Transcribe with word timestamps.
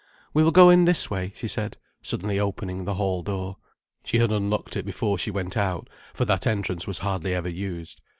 "We 0.33 0.41
will 0.43 0.49
go 0.49 0.71
in 0.71 0.85
this 0.85 1.11
way," 1.11 1.31
she 1.35 1.47
said, 1.47 1.77
suddenly 2.01 2.39
opening 2.39 2.85
the 2.85 2.95
hall 2.95 3.21
door. 3.21 3.57
She 4.03 4.17
had 4.17 4.31
unlocked 4.31 4.75
it 4.75 4.83
before 4.83 5.19
she 5.19 5.29
went 5.29 5.55
out, 5.55 5.91
for 6.15 6.25
that 6.25 6.47
entrance 6.47 6.87
was 6.87 6.97
hardly 6.97 7.35
ever 7.35 7.49
used. 7.49 8.01